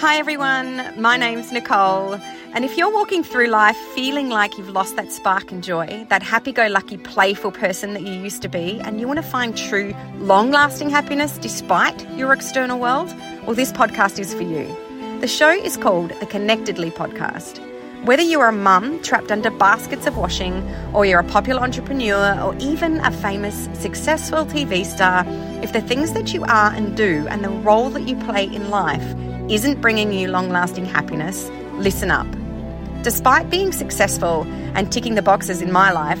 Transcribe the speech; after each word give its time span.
Hi, 0.00 0.18
everyone. 0.18 0.92
My 0.96 1.16
name's 1.16 1.50
Nicole. 1.50 2.14
And 2.54 2.64
if 2.64 2.76
you're 2.76 2.94
walking 2.94 3.24
through 3.24 3.48
life 3.48 3.76
feeling 3.96 4.28
like 4.28 4.56
you've 4.56 4.68
lost 4.68 4.94
that 4.94 5.10
spark 5.10 5.50
and 5.50 5.60
joy, 5.60 6.06
that 6.08 6.22
happy 6.22 6.52
go 6.52 6.68
lucky, 6.68 6.98
playful 6.98 7.50
person 7.50 7.94
that 7.94 8.02
you 8.02 8.12
used 8.12 8.40
to 8.42 8.48
be, 8.48 8.78
and 8.84 9.00
you 9.00 9.08
want 9.08 9.16
to 9.16 9.24
find 9.24 9.58
true, 9.58 9.92
long 10.18 10.52
lasting 10.52 10.88
happiness 10.88 11.36
despite 11.38 12.08
your 12.12 12.32
external 12.32 12.78
world, 12.78 13.12
well, 13.44 13.56
this 13.56 13.72
podcast 13.72 14.20
is 14.20 14.32
for 14.32 14.44
you. 14.44 14.68
The 15.20 15.26
show 15.26 15.50
is 15.50 15.76
called 15.76 16.10
the 16.20 16.26
Connectedly 16.26 16.92
Podcast. 16.92 17.58
Whether 18.04 18.22
you're 18.22 18.46
a 18.46 18.52
mum 18.52 19.02
trapped 19.02 19.32
under 19.32 19.50
baskets 19.50 20.06
of 20.06 20.16
washing, 20.16 20.62
or 20.94 21.06
you're 21.06 21.18
a 21.18 21.24
popular 21.24 21.60
entrepreneur, 21.60 22.40
or 22.40 22.54
even 22.60 23.00
a 23.00 23.10
famous, 23.10 23.68
successful 23.72 24.46
TV 24.46 24.86
star, 24.86 25.24
if 25.60 25.72
the 25.72 25.80
things 25.80 26.12
that 26.12 26.32
you 26.32 26.44
are 26.44 26.72
and 26.72 26.96
do 26.96 27.26
and 27.28 27.42
the 27.42 27.50
role 27.50 27.90
that 27.90 28.06
you 28.06 28.14
play 28.14 28.44
in 28.44 28.70
life 28.70 29.16
isn't 29.48 29.80
bringing 29.80 30.12
you 30.12 30.28
long 30.28 30.50
lasting 30.50 30.84
happiness, 30.84 31.48
listen 31.74 32.10
up. 32.10 32.26
Despite 33.02 33.48
being 33.48 33.72
successful 33.72 34.42
and 34.74 34.92
ticking 34.92 35.14
the 35.14 35.22
boxes 35.22 35.62
in 35.62 35.72
my 35.72 35.90
life, 35.90 36.20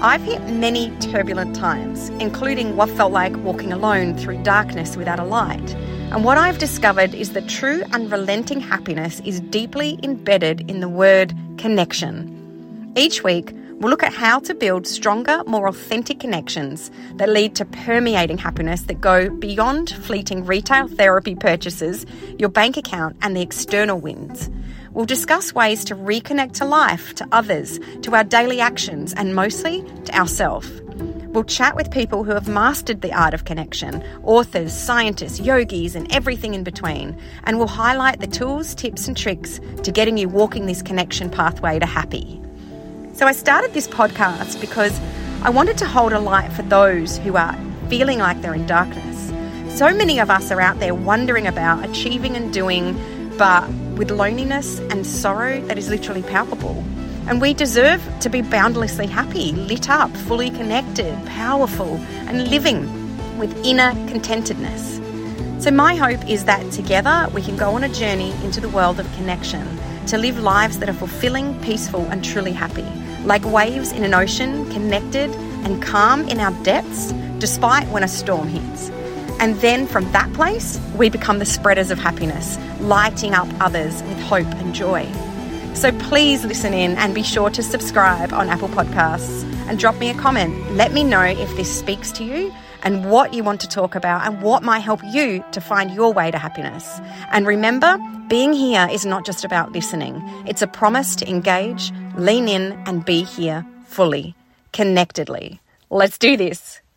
I've 0.00 0.22
hit 0.22 0.40
many 0.48 0.96
turbulent 0.98 1.56
times, 1.56 2.10
including 2.20 2.76
what 2.76 2.88
felt 2.90 3.10
like 3.10 3.36
walking 3.38 3.72
alone 3.72 4.16
through 4.16 4.42
darkness 4.44 4.96
without 4.96 5.18
a 5.18 5.24
light. 5.24 5.74
And 6.12 6.24
what 6.24 6.38
I've 6.38 6.58
discovered 6.58 7.14
is 7.14 7.32
that 7.32 7.48
true 7.48 7.82
unrelenting 7.92 8.60
happiness 8.60 9.20
is 9.24 9.40
deeply 9.40 9.98
embedded 10.04 10.70
in 10.70 10.78
the 10.78 10.88
word 10.88 11.34
connection. 11.58 12.92
Each 12.96 13.24
week, 13.24 13.52
we'll 13.78 13.90
look 13.90 14.02
at 14.02 14.12
how 14.12 14.40
to 14.40 14.54
build 14.54 14.86
stronger, 14.86 15.42
more 15.46 15.68
authentic 15.68 16.20
connections 16.20 16.90
that 17.14 17.28
lead 17.28 17.54
to 17.56 17.64
permeating 17.64 18.38
happiness 18.38 18.82
that 18.82 19.00
go 19.00 19.30
beyond 19.30 19.90
fleeting 19.90 20.44
retail 20.44 20.88
therapy 20.88 21.34
purchases, 21.34 22.04
your 22.38 22.48
bank 22.48 22.76
account, 22.76 23.16
and 23.22 23.36
the 23.36 23.42
external 23.42 23.98
wins. 23.98 24.50
We'll 24.92 25.06
discuss 25.06 25.54
ways 25.54 25.84
to 25.84 25.94
reconnect 25.94 26.54
to 26.54 26.64
life, 26.64 27.14
to 27.16 27.28
others, 27.30 27.78
to 28.02 28.14
our 28.14 28.24
daily 28.24 28.60
actions, 28.60 29.14
and 29.14 29.34
mostly 29.34 29.84
to 30.06 30.18
ourselves. 30.18 30.68
We'll 31.28 31.44
chat 31.44 31.76
with 31.76 31.90
people 31.90 32.24
who 32.24 32.32
have 32.32 32.48
mastered 32.48 33.02
the 33.02 33.12
art 33.12 33.34
of 33.34 33.44
connection 33.44 34.02
authors, 34.24 34.72
scientists, 34.72 35.38
yogis, 35.38 35.94
and 35.94 36.12
everything 36.12 36.54
in 36.54 36.64
between. 36.64 37.16
And 37.44 37.58
we'll 37.58 37.68
highlight 37.68 38.20
the 38.20 38.26
tools, 38.26 38.74
tips, 38.74 39.06
and 39.06 39.16
tricks 39.16 39.60
to 39.82 39.92
getting 39.92 40.16
you 40.16 40.28
walking 40.28 40.66
this 40.66 40.82
connection 40.82 41.30
pathway 41.30 41.78
to 41.78 41.86
happy. 41.86 42.40
So, 43.18 43.26
I 43.26 43.32
started 43.32 43.72
this 43.72 43.88
podcast 43.88 44.60
because 44.60 44.96
I 45.42 45.50
wanted 45.50 45.76
to 45.78 45.86
hold 45.86 46.12
a 46.12 46.20
light 46.20 46.52
for 46.52 46.62
those 46.62 47.18
who 47.18 47.36
are 47.36 47.58
feeling 47.88 48.20
like 48.20 48.40
they're 48.42 48.54
in 48.54 48.64
darkness. 48.68 49.32
So 49.76 49.92
many 49.92 50.20
of 50.20 50.30
us 50.30 50.52
are 50.52 50.60
out 50.60 50.78
there 50.78 50.94
wondering 50.94 51.48
about 51.48 51.84
achieving 51.84 52.36
and 52.36 52.52
doing, 52.52 52.96
but 53.36 53.68
with 53.96 54.12
loneliness 54.12 54.78
and 54.78 55.04
sorrow 55.04 55.60
that 55.62 55.76
is 55.76 55.88
literally 55.88 56.22
palpable. 56.22 56.84
And 57.26 57.40
we 57.40 57.54
deserve 57.54 58.00
to 58.20 58.30
be 58.30 58.40
boundlessly 58.40 59.08
happy, 59.08 59.50
lit 59.50 59.90
up, 59.90 60.16
fully 60.16 60.50
connected, 60.50 61.12
powerful, 61.26 61.96
and 62.28 62.48
living 62.48 62.86
with 63.36 63.52
inner 63.66 63.94
contentedness. 64.06 65.02
So, 65.60 65.72
my 65.72 65.96
hope 65.96 66.24
is 66.30 66.44
that 66.44 66.70
together 66.70 67.28
we 67.34 67.42
can 67.42 67.56
go 67.56 67.70
on 67.70 67.82
a 67.82 67.88
journey 67.88 68.30
into 68.44 68.60
the 68.60 68.68
world 68.68 69.00
of 69.00 69.12
connection 69.16 69.66
to 70.08 70.16
live 70.18 70.38
lives 70.38 70.78
that 70.78 70.88
are 70.88 70.94
fulfilling, 70.94 71.60
peaceful, 71.60 72.00
and 72.06 72.24
truly 72.24 72.52
happy, 72.52 72.86
like 73.24 73.44
waves 73.44 73.92
in 73.92 74.04
an 74.04 74.14
ocean, 74.14 74.64
connected 74.70 75.30
and 75.64 75.82
calm 75.82 76.26
in 76.28 76.40
our 76.40 76.50
depths, 76.64 77.12
despite 77.38 77.86
when 77.88 78.02
a 78.02 78.08
storm 78.08 78.48
hits. 78.48 78.88
And 79.38 79.54
then 79.56 79.86
from 79.86 80.10
that 80.12 80.32
place, 80.32 80.80
we 80.96 81.10
become 81.10 81.38
the 81.38 81.44
spreaders 81.44 81.90
of 81.90 81.98
happiness, 81.98 82.58
lighting 82.80 83.34
up 83.34 83.48
others 83.60 84.02
with 84.04 84.18
hope 84.22 84.46
and 84.46 84.74
joy. 84.74 85.06
So 85.74 85.92
please 85.92 86.44
listen 86.44 86.72
in 86.72 86.96
and 86.96 87.14
be 87.14 87.22
sure 87.22 87.50
to 87.50 87.62
subscribe 87.62 88.32
on 88.32 88.48
Apple 88.48 88.68
Podcasts 88.68 89.44
and 89.68 89.78
drop 89.78 89.96
me 89.96 90.08
a 90.08 90.14
comment. 90.14 90.72
Let 90.72 90.92
me 90.92 91.04
know 91.04 91.22
if 91.22 91.54
this 91.56 91.78
speaks 91.78 92.10
to 92.12 92.24
you 92.24 92.52
and 92.82 93.10
what 93.10 93.34
you 93.34 93.42
want 93.42 93.60
to 93.60 93.68
talk 93.68 93.94
about 93.94 94.26
and 94.26 94.42
what 94.42 94.62
might 94.62 94.80
help 94.80 95.00
you 95.12 95.44
to 95.52 95.60
find 95.60 95.90
your 95.94 96.12
way 96.12 96.30
to 96.30 96.38
happiness. 96.38 97.00
And 97.30 97.46
remember, 97.46 97.98
being 98.28 98.52
here 98.52 98.88
is 98.90 99.06
not 99.06 99.24
just 99.24 99.44
about 99.44 99.72
listening, 99.72 100.22
it's 100.46 100.62
a 100.62 100.66
promise 100.66 101.16
to 101.16 101.28
engage, 101.28 101.92
lean 102.16 102.48
in, 102.48 102.72
and 102.86 103.04
be 103.04 103.22
here 103.22 103.66
fully, 103.86 104.34
connectedly. 104.72 105.60
Let's 105.90 106.18
do 106.18 106.36
this. 106.36 106.80